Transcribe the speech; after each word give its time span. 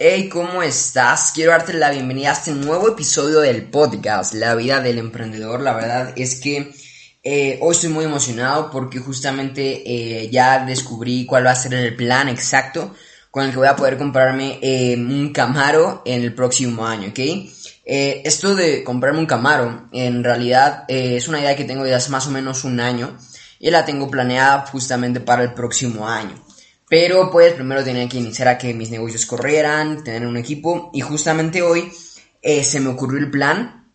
Hey, 0.00 0.28
¿cómo 0.28 0.62
estás? 0.62 1.32
Quiero 1.34 1.50
darte 1.50 1.72
la 1.72 1.90
bienvenida 1.90 2.30
a 2.30 2.34
este 2.34 2.52
nuevo 2.52 2.90
episodio 2.90 3.40
del 3.40 3.64
podcast, 3.64 4.32
La 4.32 4.54
vida 4.54 4.80
del 4.80 4.96
emprendedor. 4.96 5.60
La 5.60 5.74
verdad 5.74 6.12
es 6.14 6.38
que 6.38 6.72
eh, 7.24 7.58
hoy 7.60 7.72
estoy 7.72 7.90
muy 7.90 8.04
emocionado 8.04 8.70
porque 8.70 9.00
justamente 9.00 9.82
eh, 9.84 10.30
ya 10.30 10.64
descubrí 10.64 11.26
cuál 11.26 11.46
va 11.46 11.50
a 11.50 11.56
ser 11.56 11.74
el 11.74 11.96
plan 11.96 12.28
exacto 12.28 12.94
con 13.32 13.44
el 13.44 13.50
que 13.50 13.56
voy 13.56 13.66
a 13.66 13.74
poder 13.74 13.98
comprarme 13.98 14.60
eh, 14.62 14.94
un 14.96 15.32
Camaro 15.32 16.02
en 16.06 16.22
el 16.22 16.32
próximo 16.32 16.86
año, 16.86 17.08
¿ok? 17.08 17.18
esto 17.84 18.54
de 18.54 18.84
comprarme 18.84 19.18
un 19.18 19.26
Camaro, 19.26 19.88
en 19.92 20.22
realidad 20.22 20.84
es 20.86 21.26
una 21.26 21.40
idea 21.40 21.56
que 21.56 21.64
tengo 21.64 21.82
desde 21.82 21.96
hace 21.96 22.10
más 22.10 22.28
o 22.28 22.30
menos 22.30 22.62
un 22.62 22.78
año 22.78 23.18
y 23.58 23.70
la 23.72 23.84
tengo 23.84 24.08
planeada 24.08 24.64
justamente 24.66 25.18
para 25.18 25.42
el 25.42 25.54
próximo 25.54 26.06
año. 26.06 26.40
Pero 26.88 27.30
pues 27.30 27.52
primero 27.54 27.84
tenía 27.84 28.08
que 28.08 28.18
iniciar 28.18 28.48
a 28.48 28.58
que 28.58 28.72
mis 28.74 28.90
negocios 28.90 29.26
corrieran, 29.26 30.02
tener 30.02 30.26
un 30.26 30.36
equipo 30.36 30.90
y 30.94 31.00
justamente 31.00 31.62
hoy 31.62 31.92
eh, 32.40 32.64
se 32.64 32.80
me 32.80 32.88
ocurrió 32.88 33.18
el 33.18 33.30
plan 33.30 33.92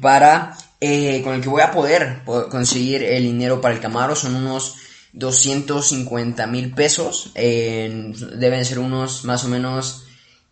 para 0.00 0.56
eh, 0.80 1.20
con 1.22 1.34
el 1.34 1.42
que 1.42 1.48
voy 1.48 1.62
a 1.62 1.70
poder, 1.70 2.22
conseguir 2.24 3.02
el 3.02 3.22
dinero 3.22 3.60
para 3.60 3.74
el 3.74 3.80
Camaro. 3.80 4.16
Son 4.16 4.34
unos 4.34 4.76
250 5.12 6.46
mil 6.46 6.74
pesos. 6.74 7.32
deben 7.34 8.64
ser 8.64 8.78
unos 8.78 9.24
más 9.24 9.44
o 9.44 9.48
menos 9.48 10.04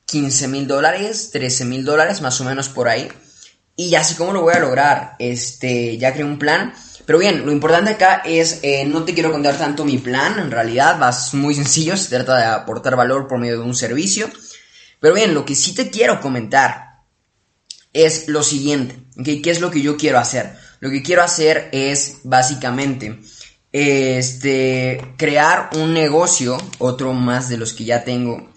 15 0.07 0.49
mil 0.49 0.67
dólares, 0.67 1.31
13 1.33 1.65
mil 1.65 1.85
dólares, 1.85 2.21
más 2.21 2.41
o 2.41 2.45
menos 2.45 2.69
por 2.69 2.89
ahí. 2.89 3.09
Y 3.75 3.95
así 3.95 4.15
como 4.15 4.33
lo 4.33 4.43
voy 4.43 4.55
a 4.55 4.61
lograr, 4.61 5.17
este, 5.19 5.97
ya 5.97 6.13
creé 6.13 6.25
un 6.25 6.39
plan 6.39 6.75
pero 7.07 7.19
bien, 7.19 7.45
lo 7.45 7.53
importante 7.53 7.91
acá 7.91 8.23
es, 8.25 8.61
eh, 8.63 8.85
no 8.85 9.05
te 9.05 9.15
quiero 9.15 9.33
contar 9.33 9.59
tanto 9.59 9.85
mi 9.85 9.99
plan, 9.99 10.39
en 10.39 10.51
realidad 10.51 11.01
va 11.01 11.17
muy 11.33 11.55
sencillo, 11.55 11.97
se 11.97 12.09
trata 12.11 12.37
de 12.39 12.45
aportar 12.45 12.97
valor 12.97 13.27
por 13.27 13.39
medio 13.39 13.59
de 13.59 13.65
un 13.65 13.75
servicio. 13.75 14.31
Pero 15.01 15.15
bien, 15.15 15.35
lo 15.35 15.45
que 15.45 15.55
sí 15.55 15.75
te 15.75 15.91
quiero 15.91 16.21
comentar 16.21 17.01
es 17.93 18.29
lo 18.29 18.43
siguiente, 18.43 18.97
¿qué 19.25 19.51
es 19.51 19.61
lo 19.61 19.71
que 19.71 19.83
yo 19.83 19.97
quiero 19.97 20.19
hacer? 20.19 20.57
Lo 20.81 20.91
que 20.91 21.03
quiero 21.03 21.23
hacer 21.23 21.69
es 21.73 22.19
básicamente 22.23 23.19
este, 23.73 25.15
crear 25.17 25.71
un 25.75 25.93
negocio, 25.93 26.59
otro 26.79 27.13
más 27.13 27.49
de 27.49 27.57
los 27.57 27.73
que 27.73 27.85
ya 27.85 28.05
tengo, 28.05 28.51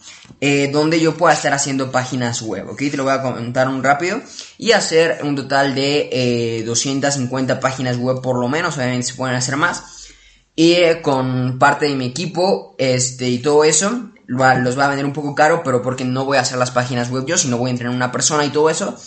eh, 0.46 0.70
donde 0.74 1.00
yo 1.00 1.16
pueda 1.16 1.34
estar 1.34 1.54
haciendo 1.54 1.90
páginas 1.90 2.42
web, 2.42 2.68
¿ok? 2.68 2.78
Te 2.78 2.98
lo 2.98 3.06
voy 3.06 3.14
a 3.14 3.22
comentar 3.22 3.70
un 3.70 3.82
rápido 3.82 4.20
y 4.58 4.74
hacer 4.74 5.20
un 5.24 5.38
total 5.38 5.74
de 5.74 6.64
250 6.66 7.54
eh, 7.54 7.56
páginas 7.62 7.96
web 7.96 8.22
por 8.22 8.38
lo 8.38 8.50
menos, 8.50 8.76
obviamente 8.76 9.08
se 9.08 9.14
pueden 9.14 9.38
hacer 9.38 9.56
más. 9.56 10.10
Y 10.54 10.74
eh, 10.74 11.02
con 11.02 11.58
parte 11.58 11.86
de 11.86 11.96
mi 11.96 12.08
equipo, 12.08 12.76
este, 12.78 13.30
y 13.30 13.38
todo 13.38 13.64
eso, 13.64 14.10
los 14.28 14.78
va 14.78 14.84
a 14.84 14.88
vender 14.90 15.06
un 15.06 15.14
poco 15.14 15.34
caro, 15.34 15.64
pero 15.64 15.82
porque 15.82 16.04
no 16.04 16.26
voy 16.26 16.36
a 16.36 16.42
hacer 16.42 16.58
las 16.58 16.72
páginas 16.72 17.10
web 17.10 17.24
yo, 17.26 17.38
sino 17.38 17.58
voy 17.58 17.70
a 17.70 17.72
entrenar 17.72 17.96
una 17.96 18.12
persona 18.12 18.44
y 18.44 18.50
todo 18.50 18.70
eso, 18.70 18.98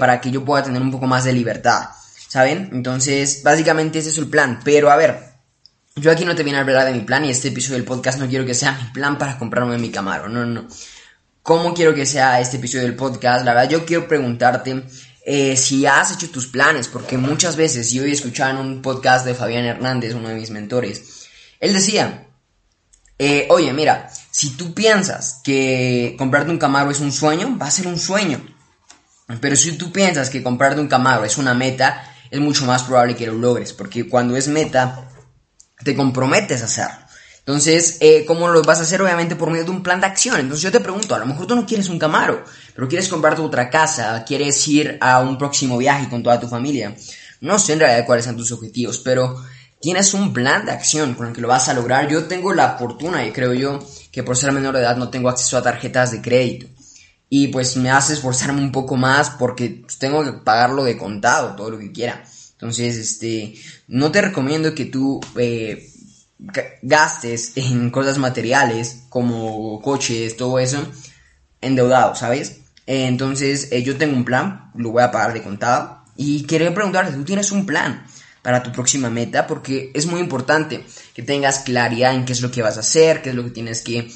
para 0.00 0.20
que 0.20 0.32
yo 0.32 0.44
pueda 0.44 0.64
tener 0.64 0.82
un 0.82 0.90
poco 0.90 1.06
más 1.06 1.22
de 1.22 1.32
libertad. 1.32 1.90
¿Saben? 2.26 2.70
Entonces, 2.72 3.44
básicamente 3.44 4.00
ese 4.00 4.08
es 4.08 4.18
el 4.18 4.26
plan. 4.26 4.58
Pero 4.64 4.90
a 4.90 4.96
ver, 4.96 5.35
yo 5.96 6.10
aquí 6.10 6.26
no 6.26 6.34
te 6.34 6.42
viene 6.42 6.58
a 6.58 6.62
hablar 6.62 6.86
de 6.86 6.92
mi 6.92 7.00
plan 7.00 7.24
y 7.24 7.30
este 7.30 7.48
episodio 7.48 7.76
del 7.76 7.84
podcast 7.84 8.18
no 8.18 8.28
quiero 8.28 8.44
que 8.44 8.54
sea 8.54 8.72
mi 8.72 8.90
plan 8.90 9.16
para 9.16 9.38
comprarme 9.38 9.78
mi 9.78 9.90
Camaro. 9.90 10.28
No, 10.28 10.44
no. 10.44 10.68
¿Cómo 11.42 11.72
quiero 11.72 11.94
que 11.94 12.04
sea 12.04 12.38
este 12.38 12.58
episodio 12.58 12.84
del 12.84 12.96
podcast? 12.96 13.46
La 13.46 13.54
verdad, 13.54 13.70
yo 13.70 13.86
quiero 13.86 14.06
preguntarte 14.06 14.84
eh, 15.24 15.56
si 15.56 15.86
has 15.86 16.12
hecho 16.12 16.30
tus 16.30 16.48
planes, 16.48 16.88
porque 16.88 17.16
muchas 17.16 17.56
veces 17.56 17.90
yo 17.92 18.04
he 18.04 18.12
escuchado 18.12 18.50
en 18.50 18.58
un 18.58 18.82
podcast 18.82 19.24
de 19.24 19.34
Fabián 19.34 19.64
Hernández, 19.64 20.12
uno 20.14 20.28
de 20.28 20.34
mis 20.34 20.50
mentores, 20.50 21.28
él 21.60 21.72
decía, 21.72 22.26
eh, 23.18 23.46
oye, 23.48 23.72
mira, 23.72 24.10
si 24.30 24.50
tú 24.50 24.74
piensas 24.74 25.40
que 25.42 26.14
comprarte 26.18 26.50
un 26.50 26.58
Camaro 26.58 26.90
es 26.90 27.00
un 27.00 27.12
sueño, 27.12 27.56
va 27.56 27.68
a 27.68 27.70
ser 27.70 27.86
un 27.86 27.98
sueño. 27.98 28.44
Pero 29.40 29.56
si 29.56 29.72
tú 29.78 29.90
piensas 29.92 30.28
que 30.28 30.42
comprarte 30.42 30.80
un 30.80 30.88
Camaro 30.88 31.24
es 31.24 31.38
una 31.38 31.54
meta, 31.54 32.14
es 32.30 32.38
mucho 32.38 32.66
más 32.66 32.82
probable 32.82 33.16
que 33.16 33.26
lo 33.26 33.32
logres, 33.32 33.72
porque 33.72 34.08
cuando 34.08 34.36
es 34.36 34.48
meta, 34.48 35.08
te 35.86 35.94
comprometes 35.94 36.62
a 36.62 36.64
hacerlo. 36.64 37.06
Entonces, 37.38 37.98
eh, 38.00 38.24
¿cómo 38.26 38.48
lo 38.48 38.60
vas 38.62 38.80
a 38.80 38.82
hacer? 38.82 39.00
Obviamente 39.00 39.36
por 39.36 39.50
medio 39.50 39.64
de 39.64 39.70
un 39.70 39.82
plan 39.84 40.00
de 40.00 40.06
acción. 40.06 40.40
Entonces 40.40 40.62
yo 40.64 40.72
te 40.72 40.80
pregunto, 40.80 41.14
a 41.14 41.18
lo 41.20 41.26
mejor 41.26 41.46
tú 41.46 41.54
no 41.54 41.64
quieres 41.64 41.88
un 41.88 41.96
Camaro, 41.96 42.42
pero 42.74 42.88
quieres 42.88 43.08
comprarte 43.08 43.40
otra 43.40 43.70
casa, 43.70 44.24
quieres 44.26 44.66
ir 44.66 44.98
a 45.00 45.20
un 45.20 45.38
próximo 45.38 45.78
viaje 45.78 46.08
con 46.08 46.24
toda 46.24 46.40
tu 46.40 46.48
familia. 46.48 46.96
No 47.40 47.60
sé 47.60 47.74
en 47.74 47.78
realidad 47.78 48.04
cuáles 48.04 48.24
son 48.24 48.36
tus 48.36 48.50
objetivos, 48.50 48.98
pero 48.98 49.40
tienes 49.80 50.12
un 50.12 50.32
plan 50.32 50.66
de 50.66 50.72
acción 50.72 51.14
con 51.14 51.28
el 51.28 51.32
que 51.32 51.40
lo 51.40 51.46
vas 51.46 51.68
a 51.68 51.74
lograr. 51.74 52.08
Yo 52.08 52.24
tengo 52.24 52.52
la 52.52 52.76
fortuna 52.76 53.24
y 53.24 53.30
creo 53.30 53.54
yo 53.54 53.78
que 54.10 54.24
por 54.24 54.36
ser 54.36 54.50
menor 54.50 54.74
de 54.74 54.80
edad 54.80 54.96
no 54.96 55.08
tengo 55.08 55.28
acceso 55.28 55.56
a 55.56 55.62
tarjetas 55.62 56.10
de 56.10 56.20
crédito 56.20 56.66
y 57.28 57.48
pues 57.48 57.76
me 57.76 57.90
hace 57.90 58.14
esforzarme 58.14 58.60
un 58.60 58.72
poco 58.72 58.96
más 58.96 59.30
porque 59.30 59.84
tengo 60.00 60.24
que 60.24 60.32
pagarlo 60.32 60.82
de 60.82 60.98
contado, 60.98 61.54
todo 61.54 61.70
lo 61.70 61.78
que 61.78 61.92
quiera. 61.92 62.24
Entonces, 62.56 62.96
este, 62.96 63.54
no 63.86 64.10
te 64.10 64.22
recomiendo 64.22 64.74
que 64.74 64.86
tú 64.86 65.20
eh, 65.36 65.90
gastes 66.82 67.52
en 67.56 67.90
cosas 67.90 68.16
materiales 68.18 69.02
como 69.10 69.80
coches, 69.82 70.36
todo 70.36 70.58
eso, 70.58 70.86
endeudado, 71.60 72.14
¿sabes? 72.14 72.60
entonces, 72.88 73.72
eh, 73.72 73.82
yo 73.82 73.96
tengo 73.96 74.16
un 74.16 74.24
plan, 74.24 74.70
lo 74.76 74.92
voy 74.92 75.02
a 75.02 75.10
pagar 75.10 75.32
de 75.32 75.42
contado. 75.42 76.04
Y 76.16 76.44
quería 76.44 76.72
preguntarte, 76.72 77.12
¿tú 77.12 77.24
tienes 77.24 77.50
un 77.50 77.66
plan 77.66 78.06
para 78.42 78.62
tu 78.62 78.70
próxima 78.70 79.10
meta? 79.10 79.46
Porque 79.48 79.90
es 79.92 80.06
muy 80.06 80.20
importante 80.20 80.84
que 81.12 81.22
tengas 81.22 81.58
claridad 81.60 82.14
en 82.14 82.24
qué 82.24 82.32
es 82.32 82.42
lo 82.42 82.50
que 82.52 82.62
vas 82.62 82.76
a 82.76 82.80
hacer, 82.80 83.22
qué 83.22 83.30
es 83.30 83.34
lo 83.34 83.42
que 83.42 83.50
tienes 83.50 83.82
que 83.82 84.08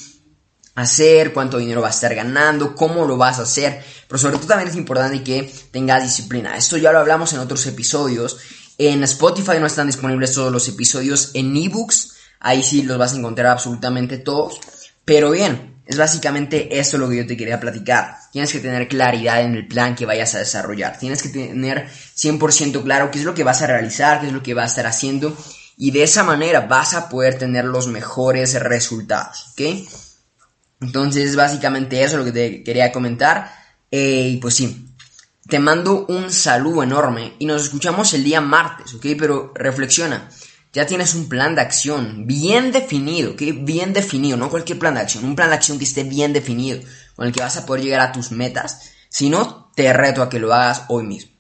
hacer, 0.81 1.33
cuánto 1.33 1.59
dinero 1.59 1.81
vas 1.81 1.95
a 1.95 1.99
estar 1.99 2.15
ganando, 2.15 2.75
cómo 2.75 3.07
lo 3.07 3.17
vas 3.17 3.39
a 3.39 3.43
hacer, 3.43 3.83
pero 4.09 4.19
sobre 4.19 4.37
todo 4.37 4.49
también 4.49 4.69
es 4.69 4.77
importante 4.77 5.23
que 5.23 5.53
tengas 5.71 6.03
disciplina. 6.03 6.57
Esto 6.57 6.77
ya 6.77 6.93
lo 6.93 6.99
hablamos 6.99 7.33
en 7.33 7.41
otros 7.41 7.67
episodios. 7.67 8.39
En 8.79 9.03
Spotify 9.05 9.59
no 9.61 9.67
están 9.67 9.87
disponibles 9.87 10.33
todos 10.33 10.53
los 10.53 10.67
episodios 10.69 11.31
en 11.35 11.57
ebooks, 11.57 12.15
ahí 12.41 12.63
sí 12.63 12.83
los 12.83 12.99
vas 12.99 13.13
a 13.13 13.17
encontrar 13.17 13.49
absolutamente 13.49 14.19
todos. 14.19 14.59
Pero 15.05 15.31
bien, 15.31 15.81
es 15.91 15.99
básicamente 15.99 16.79
eso 16.79 16.99
lo 16.99 17.09
que 17.09 17.17
yo 17.17 17.27
te 17.27 17.37
quería 17.37 17.59
platicar. 17.59 18.17
Tienes 18.31 18.53
que 18.53 18.61
tener 18.61 18.87
claridad 18.87 19.43
en 19.43 19.57
el 19.57 19.67
plan 19.67 19.97
que 19.97 20.07
vayas 20.07 20.37
a 20.37 20.39
desarrollar. 20.39 20.97
Tienes 20.99 21.21
que 21.21 21.31
tener 21.31 21.89
100% 21.89 22.85
claro 22.85 23.11
qué 23.11 23.19
es 23.19 23.25
lo 23.25 23.35
que 23.35 23.43
vas 23.43 23.61
a 23.61 23.67
realizar, 23.67 24.21
qué 24.21 24.29
es 24.29 24.33
lo 24.33 24.43
que 24.43 24.55
vas 24.55 24.67
a 24.67 24.69
estar 24.69 24.87
haciendo. 24.87 25.37
Y 25.77 25.91
de 25.91 26.05
esa 26.05 26.23
manera 26.23 26.61
vas 26.61 26.95
a 26.95 27.09
poder 27.09 27.39
tener 27.39 27.65
los 27.65 27.89
mejores 27.89 28.55
resultados, 28.61 29.49
¿ok? 29.53 29.89
Entonces, 30.81 31.37
básicamente 31.37 32.03
eso 32.03 32.15
es 32.15 32.19
lo 32.19 32.25
que 32.25 32.33
te 32.33 32.63
quería 32.63 32.93
comentar. 32.93 33.53
Eh, 33.91 34.31
y 34.35 34.37
pues 34.39 34.55
sí, 34.55 34.91
te 35.49 35.59
mando 35.59 36.07
un 36.07 36.33
saludo 36.33 36.83
enorme 36.83 37.35
y 37.39 37.47
nos 37.47 37.63
escuchamos 37.63 38.15
el 38.15 38.25
día 38.25 38.41
martes, 38.41 38.95
¿ok? 38.95 39.07
Pero 39.19 39.53
reflexiona, 39.55 40.31
ya 40.73 40.87
tienes 40.87 41.15
un 41.15 41.29
plan 41.29 41.55
de 41.55 41.63
acción 41.63 42.27
bien 42.27 42.71
definido, 42.71 43.33
¿ok? 43.33 43.43
Bien 43.63 43.93
definido, 43.93 44.37
no 44.37 44.49
cualquier 44.49 44.79
plan 44.79 44.95
de 44.95 45.01
acción, 45.01 45.25
un 45.25 45.35
plan 45.35 45.51
de 45.51 45.57
acción 45.57 45.79
que 45.79 45.85
esté 45.85 46.05
bien 46.05 46.33
definido, 46.33 46.81
con 47.17 47.27
el 47.27 47.33
que 47.33 47.41
vas 47.41 47.57
a 47.57 47.67
poder 47.67 47.83
llegar 47.83 48.01
a 48.01 48.13
tus 48.13 48.31
metas. 48.31 48.93
Si 49.09 49.29
no, 49.29 49.73
te 49.75 49.93
reto 49.93 50.23
a 50.23 50.31
que 50.31 50.39
lo 50.39 50.55
hagas 50.55 50.85
hoy 50.89 51.05
mismo. 51.05 51.33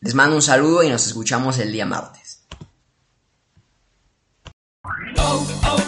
Les 0.00 0.14
mando 0.14 0.36
un 0.36 0.42
saludo 0.42 0.82
y 0.82 0.90
nos 0.90 1.06
escuchamos 1.06 1.58
el 1.58 1.72
día 1.72 1.86
martes. 1.86 2.42
Oh, 5.16 5.46
oh. 5.64 5.87